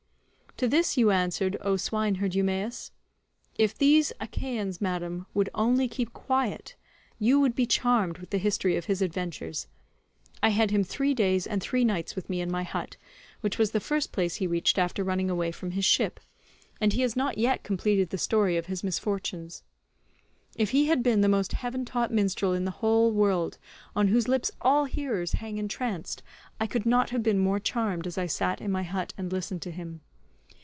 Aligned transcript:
To 0.57 0.67
this 0.67 0.95
you 0.95 1.09
answered, 1.09 1.57
O 1.61 1.75
swineherd 1.75 2.35
Eumaeus, 2.35 2.91
"If 3.55 3.75
these 3.75 4.13
Achaeans, 4.21 4.79
Madam, 4.79 5.25
would 5.33 5.49
only 5.55 5.87
keep 5.87 6.13
quiet, 6.13 6.75
you 7.17 7.39
would 7.39 7.55
be 7.55 7.65
charmed 7.65 8.19
with 8.19 8.29
the 8.29 8.37
history 8.37 8.75
of 8.77 8.85
his 8.85 9.01
adventures. 9.01 9.65
I 10.43 10.49
had 10.49 10.69
him 10.69 10.83
three 10.83 11.15
days 11.15 11.47
and 11.47 11.63
three 11.63 11.83
nights 11.83 12.15
with 12.15 12.29
me 12.29 12.41
in 12.41 12.51
my 12.51 12.61
hut, 12.61 12.95
which 13.39 13.57
was 13.57 13.71
the 13.71 13.79
first 13.79 14.11
place 14.11 14.35
he 14.35 14.45
reached 14.45 14.77
after 14.77 15.03
running 15.03 15.31
away 15.31 15.49
from 15.51 15.71
his 15.71 15.83
ship, 15.85 16.19
and 16.79 16.93
he 16.93 17.01
has 17.01 17.15
not 17.15 17.39
yet 17.39 17.63
completed 17.63 18.11
the 18.11 18.19
story 18.19 18.55
of 18.55 18.67
his 18.67 18.83
misfortunes. 18.83 19.63
If 20.55 20.69
he 20.71 20.85
had 20.85 21.01
been 21.01 21.21
the 21.21 21.27
most 21.27 21.53
heaven 21.53 21.85
taught 21.85 22.13
minstrel 22.13 22.53
in 22.53 22.65
the 22.65 22.71
whole 22.85 23.11
world, 23.11 23.57
on 23.95 24.09
whose 24.09 24.27
lips 24.27 24.51
all 24.61 24.85
hearers 24.85 25.31
hang 25.31 25.57
entranced, 25.57 26.21
I 26.59 26.67
could 26.67 26.85
not 26.85 27.09
have 27.09 27.23
been 27.23 27.39
more 27.39 27.59
charmed 27.59 28.05
as 28.05 28.19
I 28.19 28.27
sat 28.27 28.61
in 28.61 28.69
my 28.71 28.83
hut 28.83 29.11
and 29.17 29.33
listened 29.33 29.63
to 29.63 29.71
him. 29.71 30.01